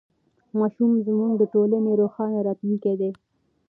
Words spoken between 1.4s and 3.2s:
ټولنې روښانه راتلونکی دی.